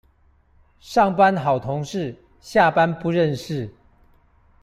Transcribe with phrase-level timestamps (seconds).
[0.79, 3.71] 上班好同事，下班不認識